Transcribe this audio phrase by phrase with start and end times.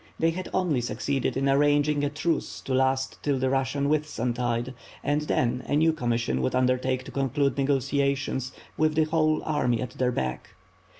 [0.17, 4.73] They had only succeeded in ar ranging a truce to last till the Russian Whitsuntide;
[5.03, 9.91] and then a new commission would undertake to conclude negotiations, with the whole army at
[9.91, 10.55] their back.